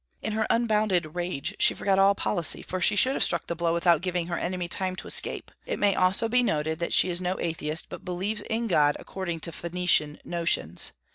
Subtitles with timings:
[0.23, 3.71] In her unbounded rage she forgot all policy, for she should have struck the blow
[3.71, 5.51] without giving her enemy time to escape.
[5.67, 9.41] It may also be noted that she is no atheist, but believes in God according
[9.41, 10.91] to Phoenician notions.